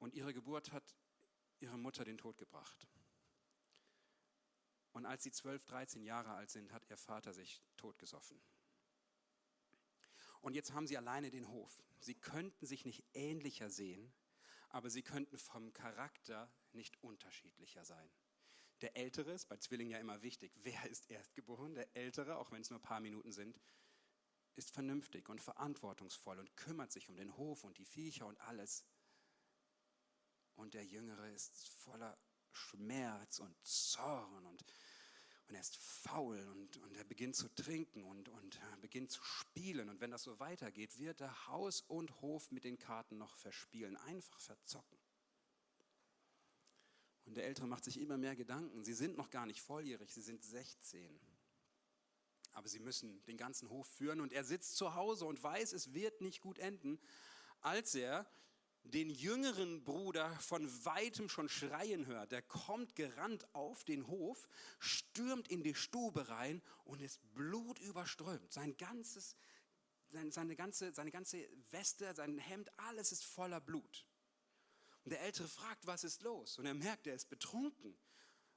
[0.00, 0.96] Und ihre Geburt hat
[1.60, 2.88] ihre Mutter den Tod gebracht.
[4.92, 8.40] Und als sie 12, 13 Jahre alt sind, hat ihr Vater sich totgesoffen.
[10.40, 11.84] Und jetzt haben sie alleine den Hof.
[12.00, 14.12] Sie könnten sich nicht ähnlicher sehen,
[14.70, 18.10] aber sie könnten vom Charakter nicht unterschiedlicher sein.
[18.80, 20.52] Der Ältere ist bei Zwillingen ja immer wichtig.
[20.62, 21.74] Wer ist erstgeboren?
[21.74, 23.60] Der Ältere, auch wenn es nur ein paar Minuten sind,
[24.56, 28.84] ist vernünftig und verantwortungsvoll und kümmert sich um den Hof und die Viecher und alles.
[30.54, 32.18] Und der Jüngere ist voller
[32.52, 34.64] Schmerz und Zorn und,
[35.48, 39.88] und er ist faul und, und er beginnt zu trinken und, und beginnt zu spielen.
[39.88, 43.96] Und wenn das so weitergeht, wird er Haus und Hof mit den Karten noch verspielen,
[43.96, 44.98] einfach verzocken.
[47.24, 48.84] Und der Ältere macht sich immer mehr Gedanken.
[48.84, 51.20] Sie sind noch gar nicht volljährig, sie sind 16.
[52.52, 55.94] Aber sie müssen den ganzen Hof führen und er sitzt zu Hause und weiß, es
[55.94, 57.00] wird nicht gut enden,
[57.60, 58.26] als er
[58.84, 62.32] den jüngeren Bruder von weitem schon schreien hört.
[62.32, 68.52] Der kommt gerannt auf den Hof, stürmt in die Stube rein und ist blutüberströmt.
[68.52, 69.36] Sein ganzes,
[70.30, 74.06] seine, ganze, seine ganze Weste, sein Hemd, alles ist voller Blut.
[75.04, 76.58] Und der Ältere fragt, was ist los?
[76.58, 77.96] Und er merkt, er ist betrunken.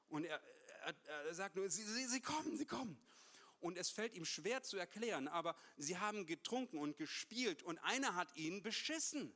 [0.10, 0.42] Und er,
[0.84, 2.98] er, er sagt nur, sie, sie, sie kommen, sie kommen.
[3.60, 8.14] Und es fällt ihm schwer zu erklären, aber sie haben getrunken und gespielt und einer
[8.16, 9.34] hat ihn beschissen.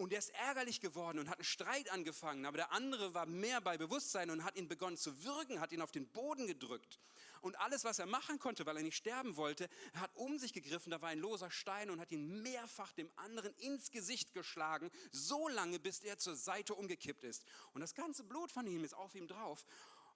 [0.00, 2.46] Und er ist ärgerlich geworden und hat einen Streit angefangen.
[2.46, 5.82] Aber der andere war mehr bei Bewusstsein und hat ihn begonnen zu würgen, hat ihn
[5.82, 6.98] auf den Boden gedrückt.
[7.42, 10.54] Und alles, was er machen konnte, weil er nicht sterben wollte, er hat um sich
[10.54, 14.90] gegriffen, da war ein loser Stein und hat ihn mehrfach dem anderen ins Gesicht geschlagen,
[15.12, 17.44] so lange, bis er zur Seite umgekippt ist.
[17.74, 19.66] Und das ganze Blut von ihm ist auf ihm drauf.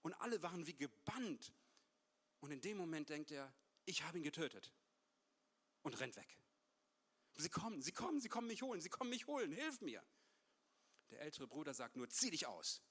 [0.01, 1.53] Und alle waren wie gebannt.
[2.41, 3.53] Und in dem Moment denkt er,
[3.85, 4.73] ich habe ihn getötet.
[5.83, 6.39] Und rennt weg.
[7.37, 10.05] Sie kommen, sie kommen, sie kommen mich holen, sie kommen mich holen, hilf mir.
[11.11, 12.83] Der ältere Bruder sagt nur, zieh dich aus.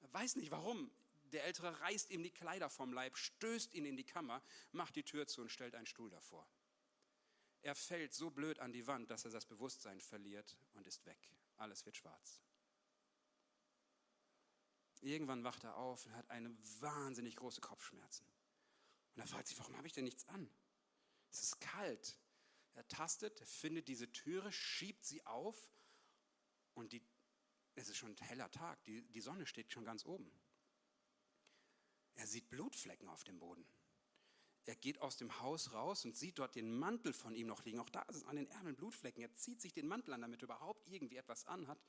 [0.00, 0.90] Er weiß nicht warum.
[1.32, 5.04] Der ältere reißt ihm die Kleider vom Leib, stößt ihn in die Kammer, macht die
[5.04, 6.48] Tür zu und stellt einen Stuhl davor.
[7.62, 11.30] Er fällt so blöd an die Wand, dass er das Bewusstsein verliert und ist weg.
[11.56, 12.42] Alles wird schwarz.
[15.02, 18.26] Irgendwann wacht er auf und hat eine wahnsinnig große Kopfschmerzen.
[19.14, 20.50] Und er fragt sich, warum habe ich denn nichts an?
[21.30, 22.18] Es ist kalt.
[22.74, 25.72] Er tastet, er findet diese Türe, schiebt sie auf
[26.74, 27.02] und die,
[27.74, 30.30] es ist schon ein heller Tag, die, die Sonne steht schon ganz oben.
[32.14, 33.66] Er sieht Blutflecken auf dem Boden.
[34.66, 37.80] Er geht aus dem Haus raus und sieht dort den Mantel von ihm noch liegen.
[37.80, 39.22] Auch da ist es an den Ärmeln Blutflecken.
[39.22, 41.82] Er zieht sich den Mantel an, damit er überhaupt irgendwie etwas anhat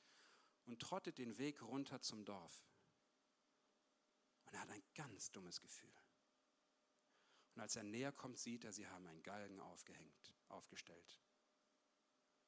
[0.64, 2.66] und trottet den Weg runter zum Dorf.
[4.46, 5.92] Und er hat ein ganz dummes Gefühl.
[7.54, 11.20] Und als er näher kommt, sieht er, sie haben einen Galgen aufgehängt, aufgestellt.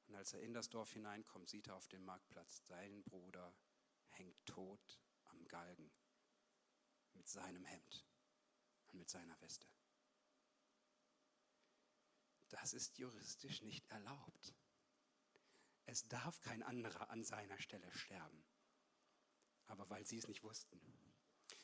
[0.07, 3.55] Und als er in das Dorf hineinkommt, sieht er auf dem Marktplatz, sein Bruder
[4.11, 5.91] hängt tot am Galgen
[7.15, 8.07] mit seinem Hemd
[8.93, 9.67] und mit seiner Weste.
[12.49, 14.55] Das ist juristisch nicht erlaubt.
[15.87, 18.45] Es darf kein anderer an seiner Stelle sterben.
[19.67, 20.81] Aber weil sie es nicht wussten,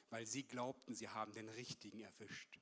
[0.09, 2.59] weil sie glaubten, sie haben den Richtigen erwischt,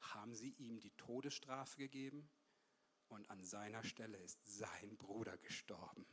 [0.00, 2.30] haben sie ihm die Todesstrafe gegeben
[3.08, 6.06] und an seiner Stelle ist sein Bruder gestorben,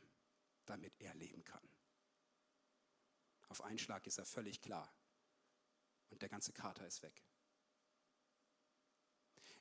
[0.66, 1.68] damit er leben kann.
[3.48, 4.92] Auf einen Schlag ist er völlig klar
[6.10, 7.22] und der ganze Kater ist weg.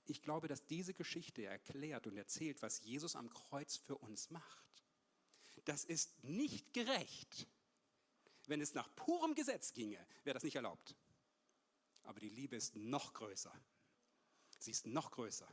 [0.06, 4.84] Ich glaube, dass diese Geschichte erklärt und erzählt, was Jesus am Kreuz für uns macht.
[5.66, 7.48] Das ist nicht gerecht.
[8.48, 10.96] Wenn es nach purem Gesetz ginge, wäre das nicht erlaubt.
[12.04, 13.54] Aber die Liebe ist noch größer.
[14.60, 15.48] Sie ist noch größer.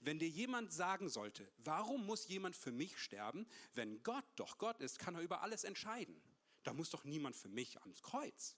[0.00, 4.80] Wenn dir jemand sagen sollte, warum muss jemand für mich sterben, wenn Gott doch Gott
[4.80, 6.20] ist, kann er über alles entscheiden.
[6.62, 8.56] Da muss doch niemand für mich ans Kreuz.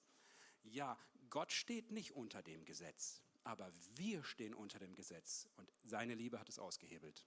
[0.62, 0.98] Ja,
[1.30, 6.38] Gott steht nicht unter dem Gesetz, aber wir stehen unter dem Gesetz und seine Liebe
[6.40, 7.24] hat es ausgehebelt.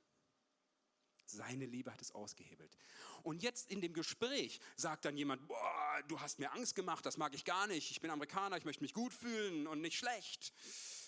[1.25, 2.77] Seine Liebe hat es ausgehebelt.
[3.23, 7.17] Und jetzt in dem Gespräch sagt dann jemand, boah, du hast mir Angst gemacht, das
[7.17, 7.91] mag ich gar nicht.
[7.91, 10.53] Ich bin Amerikaner, ich möchte mich gut fühlen und nicht schlecht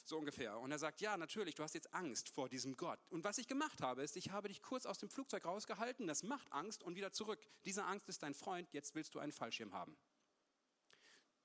[0.08, 0.60] so ungefähr.
[0.60, 3.00] Und er sagt, ja, natürlich, du hast jetzt Angst vor diesem Gott.
[3.10, 6.24] Und was ich gemacht habe, ist, ich habe dich kurz aus dem Flugzeug rausgehalten, das
[6.24, 7.40] macht Angst und wieder zurück.
[7.66, 9.98] Diese Angst ist dein Freund, jetzt willst du einen Fallschirm haben.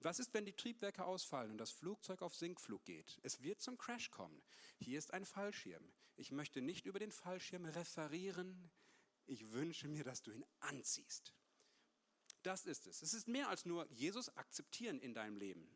[0.00, 3.18] Was ist, wenn die Triebwerke ausfallen und das Flugzeug auf Sinkflug geht?
[3.22, 4.42] Es wird zum Crash kommen.
[4.78, 5.92] Hier ist ein Fallschirm.
[6.16, 8.70] Ich möchte nicht über den Fallschirm referieren.
[9.26, 11.34] Ich wünsche mir, dass du ihn anziehst.
[12.42, 13.02] Das ist es.
[13.02, 15.68] Es ist mehr als nur Jesus akzeptieren in deinem Leben.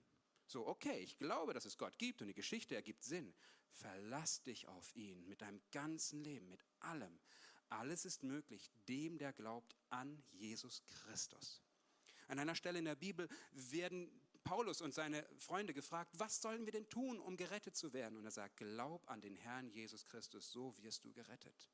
[0.53, 3.33] So, okay, ich glaube, dass es Gott gibt und die Geschichte ergibt Sinn.
[3.71, 7.19] Verlass dich auf ihn mit deinem ganzen Leben, mit allem.
[7.71, 11.63] Alles ist möglich dem, der glaubt an Jesus Christus.
[12.29, 14.11] An einer Stelle in der Bibel werden
[14.45, 18.19] Paulus und seine Freunde gefragt, was sollen wir denn tun, um gerettet zu werden?
[18.19, 21.71] Und er sagt, glaub an den Herrn Jesus Christus, so wirst du gerettet.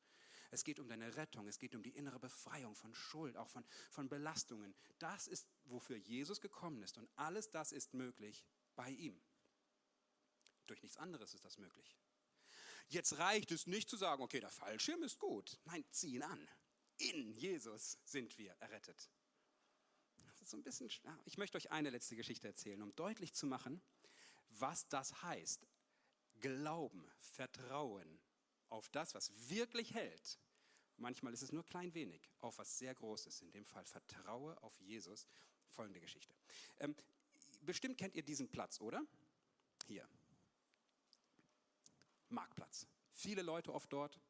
[0.53, 3.64] Es geht um deine Rettung, es geht um die innere Befreiung von Schuld, auch von,
[3.91, 4.73] von Belastungen.
[5.01, 6.97] Das ist, wofür Jesus gekommen ist.
[6.97, 8.47] Und alles das ist möglich
[8.79, 9.21] bei ihm.
[10.67, 11.97] Durch nichts anderes ist das möglich.
[12.88, 15.59] Jetzt reicht es nicht zu sagen, okay, der Fallschirm ist gut.
[15.64, 16.49] Nein, zieh ihn an.
[16.97, 19.11] In Jesus sind wir errettet
[20.49, 20.91] so ein bisschen,
[21.25, 23.83] ich möchte euch eine letzte Geschichte erzählen, um deutlich zu machen,
[24.49, 25.67] was das heißt.
[26.41, 28.21] Glauben, Vertrauen
[28.69, 30.38] auf das, was wirklich hält.
[30.97, 33.43] Manchmal ist es nur klein wenig, auf was sehr Großes.
[33.43, 35.27] In dem Fall vertraue auf Jesus.
[35.69, 36.35] Folgende Geschichte.
[37.61, 39.03] Bestimmt kennt ihr diesen Platz, oder?
[39.87, 40.09] Hier.
[42.29, 42.87] Marktplatz.
[43.12, 44.21] Viele Leute oft dort.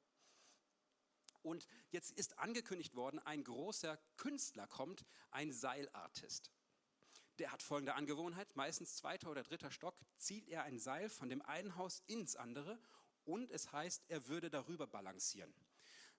[1.43, 6.51] Und jetzt ist angekündigt worden, ein großer Künstler kommt, ein Seilartist.
[7.39, 11.41] Der hat folgende Angewohnheit, meistens zweiter oder dritter Stock zieht er ein Seil von dem
[11.43, 12.79] einen Haus ins andere
[13.25, 15.55] und es heißt, er würde darüber balancieren.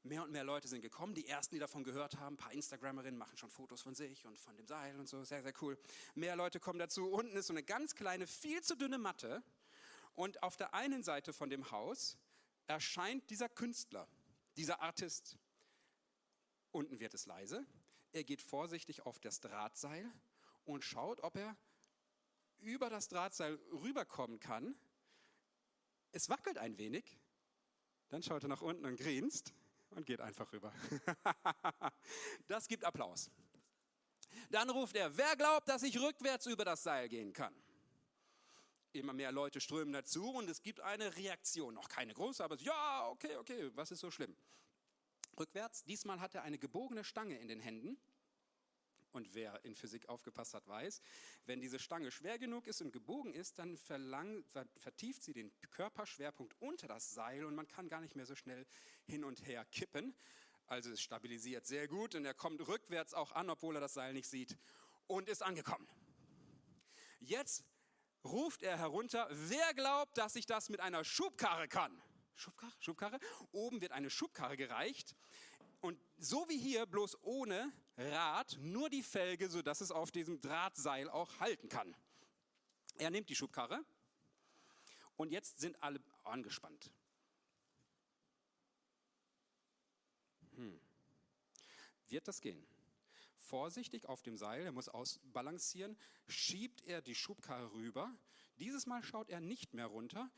[0.03, 3.17] Mehr und mehr Leute sind gekommen, die ersten, die davon gehört haben, ein paar Instagrammerinnen
[3.17, 5.77] machen schon Fotos von sich und von dem Seil und so, sehr, sehr cool.
[6.15, 7.09] Mehr Leute kommen dazu.
[7.09, 9.43] Unten ist so eine ganz kleine, viel zu dünne Matte
[10.15, 12.17] und auf der einen Seite von dem Haus
[12.67, 14.07] erscheint dieser Künstler
[14.55, 15.37] dieser Artist.
[16.71, 17.65] Unten wird es leise.
[18.13, 20.09] Er geht vorsichtig auf das Drahtseil
[20.63, 21.57] und schaut, ob er
[22.59, 24.75] über das Drahtseil rüberkommen kann.
[26.11, 27.19] Es wackelt ein wenig.
[28.09, 29.53] Dann schaut er nach unten und grinst
[29.91, 30.73] und geht einfach rüber.
[32.47, 33.29] das gibt Applaus.
[34.49, 37.53] Dann ruft er, wer glaubt, dass ich rückwärts über das Seil gehen kann?
[38.91, 41.75] Immer mehr Leute strömen dazu und es gibt eine Reaktion.
[41.75, 44.35] Noch keine große, aber ja, okay, okay, was ist so schlimm?
[45.37, 47.97] Rückwärts, diesmal hat er eine gebogene Stange in den Händen.
[49.11, 51.01] Und wer in Physik aufgepasst hat, weiß,
[51.45, 54.43] wenn diese Stange schwer genug ist und gebogen ist, dann verlang,
[54.77, 58.65] vertieft sie den Körperschwerpunkt unter das Seil und man kann gar nicht mehr so schnell
[59.05, 60.15] hin und her kippen.
[60.67, 64.13] Also es stabilisiert sehr gut und er kommt rückwärts auch an, obwohl er das Seil
[64.13, 64.55] nicht sieht
[65.07, 65.87] und ist angekommen.
[67.19, 67.65] Jetzt
[68.23, 71.99] ruft er herunter, wer glaubt, dass ich das mit einer Schubkarre kann?
[72.35, 72.73] Schubkarre?
[72.79, 73.19] Schubkarre?
[73.51, 75.15] Oben wird eine Schubkarre gereicht
[75.81, 81.09] und so wie hier, bloß ohne Rad, nur die Felge, sodass es auf diesem Drahtseil
[81.09, 81.95] auch halten kann.
[82.97, 83.83] Er nimmt die Schubkarre
[85.17, 86.91] und jetzt sind alle angespannt.
[90.55, 90.79] Hm.
[92.07, 92.65] Wird das gehen?
[93.49, 98.13] vorsichtig auf dem Seil, er muss ausbalancieren, schiebt er die Schubkarre rüber.
[98.59, 100.29] Dieses Mal schaut er nicht mehr runter,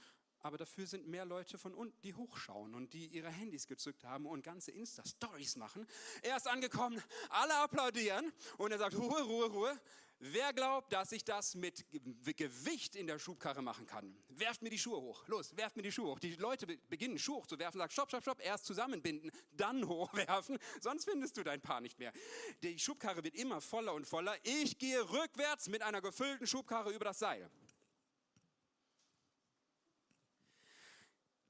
[0.41, 4.25] aber dafür sind mehr Leute von unten, die hochschauen und die ihre Handys gezückt haben
[4.25, 5.87] und ganze Insta-Stories machen.
[6.21, 9.81] Er ist angekommen, alle applaudieren und er sagt, Ruhe, Ruhe, Ruhe.
[10.23, 11.83] Wer glaubt, dass ich das mit
[12.37, 14.15] Gewicht in der Schubkarre machen kann?
[14.29, 15.27] Werft mir die Schuhe hoch.
[15.27, 16.19] Los, werft mir die Schuhe hoch.
[16.19, 21.37] Die Leute beginnen Schuhe hochzuwerfen, sagen, stopp, stopp, stopp, erst zusammenbinden, dann hochwerfen, sonst findest
[21.37, 22.13] du dein Paar nicht mehr.
[22.61, 24.35] Die Schubkarre wird immer voller und voller.
[24.43, 27.49] Ich gehe rückwärts mit einer gefüllten Schubkarre über das Seil.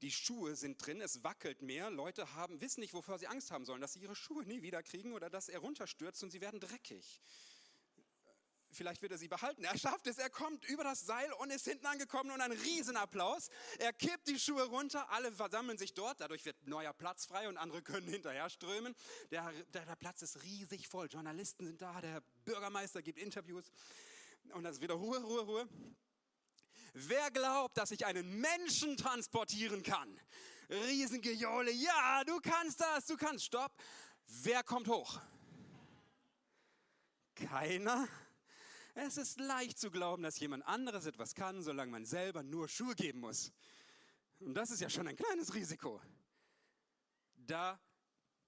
[0.01, 1.89] Die Schuhe sind drin, es wackelt mehr.
[1.89, 4.81] Leute haben, wissen nicht, wovor sie Angst haben sollen, dass sie ihre Schuhe nie wieder
[4.81, 7.21] kriegen oder dass er runterstürzt und sie werden dreckig
[8.73, 9.63] vielleicht wird er sie behalten.
[9.63, 13.49] Er schafft es, er kommt über das Seil und ist hinten angekommen und ein Riesenapplaus.
[13.79, 17.57] Er kippt die Schuhe runter, alle versammeln sich dort, dadurch wird neuer Platz frei und
[17.57, 18.95] andere können hinterher strömen.
[19.31, 23.71] Der, der, der Platz ist riesig voll, Journalisten sind da, der Bürgermeister gibt Interviews
[24.53, 25.69] und das ist wieder Ruhe, Ruhe, Ruhe.
[26.93, 30.19] Wer glaubt, dass ich einen Menschen transportieren kann?
[30.69, 33.71] Riesengejohle, ja, du kannst das, du kannst, stopp.
[34.27, 35.19] Wer kommt hoch?
[37.35, 38.07] Keiner.
[38.93, 42.95] Es ist leicht zu glauben, dass jemand anderes etwas kann, solange man selber nur Schuhe
[42.95, 43.53] geben muss.
[44.39, 46.01] Und das ist ja schon ein kleines Risiko.
[47.35, 47.79] Da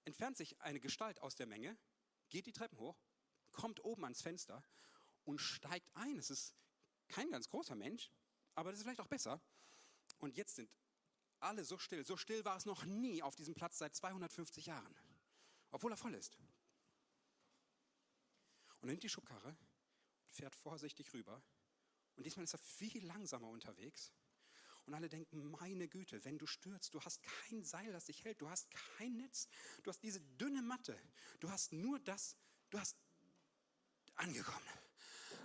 [0.05, 1.77] entfernt sich eine Gestalt aus der Menge,
[2.29, 2.97] geht die Treppen hoch,
[3.53, 4.63] kommt oben ans Fenster
[5.23, 6.17] und steigt ein.
[6.17, 6.53] Es ist
[7.07, 8.11] kein ganz großer Mensch,
[8.55, 9.41] aber das ist vielleicht auch besser.
[10.19, 10.69] Und jetzt sind
[11.39, 12.05] alle so still.
[12.05, 14.95] So still war es noch nie auf diesem Platz seit 250 Jahren,
[15.71, 16.37] obwohl er voll ist.
[18.79, 19.55] Und er nimmt die Schubkarre
[20.33, 21.41] fährt vorsichtig rüber
[22.15, 24.11] Und diesmal ist er viel langsamer unterwegs.
[24.85, 28.41] Und alle denken, meine Güte, wenn du stürzt, du hast kein Seil, das dich hält,
[28.41, 29.47] du hast kein Netz,
[29.83, 30.99] du hast diese dünne Matte,
[31.39, 32.35] du hast nur das,
[32.69, 32.97] du hast
[34.15, 34.82] angekommen.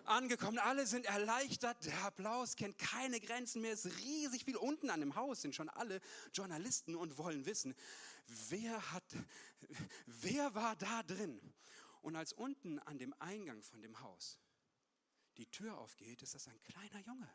[0.08, 4.56] Angekommen, alle sind erleichtert, der Applaus kennt keine Grenzen mehr, ist riesig viel.
[4.56, 6.00] Unten an dem Haus sind schon alle
[6.32, 7.74] Journalisten und wollen wissen,
[8.48, 9.04] wer hat,
[10.06, 11.40] wer war da drin?
[12.00, 14.38] Und als unten an dem Eingang von dem Haus
[15.36, 17.30] die Tür aufgeht, ist das ein kleiner Junge.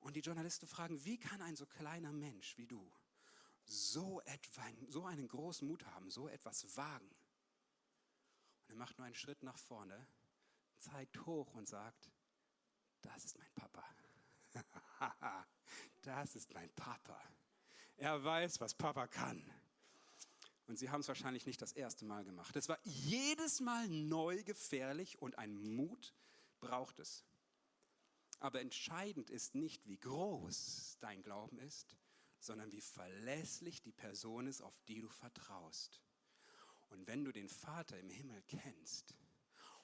[0.00, 2.90] Und die Journalisten fragen, wie kann ein so kleiner Mensch wie du
[3.64, 7.10] so, etwa, so einen großen Mut haben, so etwas wagen?
[8.64, 10.06] Und er macht nur einen Schritt nach vorne,
[10.78, 12.10] zeigt hoch und sagt,
[13.02, 13.84] das ist mein Papa.
[16.02, 17.20] das ist mein Papa.
[17.96, 19.42] Er weiß, was Papa kann.
[20.66, 22.56] Und sie haben es wahrscheinlich nicht das erste Mal gemacht.
[22.56, 26.14] Es war jedes Mal neu gefährlich und ein Mut
[26.60, 27.24] braucht es.
[28.40, 31.96] Aber entscheidend ist nicht, wie groß dein Glauben ist,
[32.40, 36.02] sondern wie verlässlich die Person ist, auf die du vertraust.
[36.90, 39.14] Und wenn du den Vater im Himmel kennst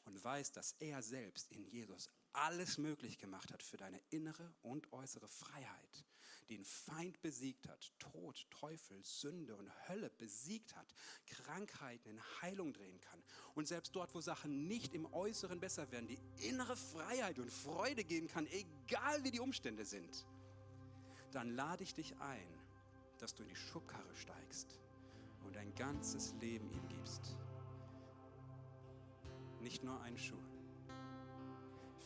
[0.05, 4.93] und weißt, dass er selbst in Jesus alles möglich gemacht hat für deine innere und
[4.93, 6.05] äußere Freiheit,
[6.49, 10.95] den Feind besiegt hat, Tod, Teufel, Sünde und Hölle besiegt hat,
[11.27, 13.23] Krankheiten in Heilung drehen kann
[13.55, 18.05] und selbst dort, wo Sachen nicht im Äußeren besser werden, die innere Freiheit und Freude
[18.05, 20.27] geben kann, egal wie die Umstände sind,
[21.31, 22.47] dann lade ich dich ein,
[23.19, 24.79] dass du in die Schubkarre steigst
[25.45, 27.37] und dein ganzes Leben ihm gibst.
[29.63, 30.43] Nicht nur einen Schuh.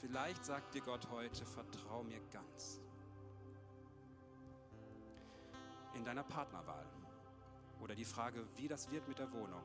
[0.03, 2.83] Vielleicht sagt dir Gott heute, vertrau mir ganz
[5.95, 6.87] in deiner Partnerwahl
[7.81, 9.63] oder die Frage, wie das wird mit der Wohnung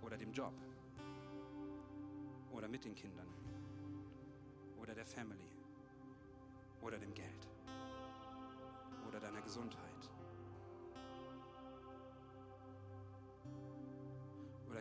[0.00, 0.54] oder dem Job
[2.50, 3.28] oder mit den Kindern
[4.78, 5.50] oder der Family
[6.80, 7.46] oder dem Geld
[9.06, 10.11] oder deiner Gesundheit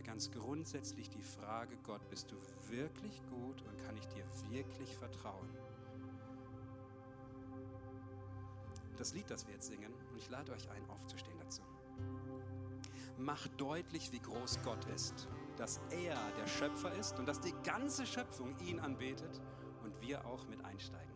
[0.02, 2.36] oder ganz grundsätzlich die Frage, Gott, bist du
[2.70, 5.50] wirklich gut und kann ich dir wirklich vertrauen?
[8.98, 11.64] das Lied, das wir jetzt singen, und ich lade euch ein, aufzustehen dazu.
[13.18, 15.28] Macht deutlich, wie groß Gott ist,
[15.58, 19.42] dass er der Schöpfer ist und dass die ganze Schöpfung ihn anbetet
[19.84, 21.16] und wir auch mit einsteigen.